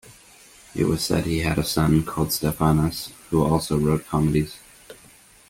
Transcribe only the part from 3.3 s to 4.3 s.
also wrote